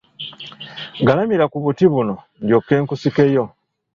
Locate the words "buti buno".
1.63-2.15